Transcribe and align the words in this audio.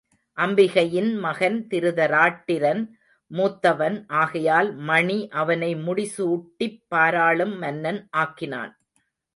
அம்பிகையின் 0.37 1.19
மகன் 1.19 1.67
திருதராட்டிரன் 1.69 2.81
மூத்தவன் 3.31 4.03
ஆகையால் 4.07 4.75
மணி 4.81 5.29
அவனை 5.29 5.75
முடி 5.75 6.11
சூட்டிப் 6.17 6.81
பாராளும் 6.87 7.55
மன்னன் 7.57 8.07
ஆக்கினான். 8.17 8.73